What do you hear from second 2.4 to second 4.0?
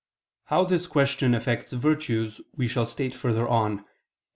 we shall state further on (Q.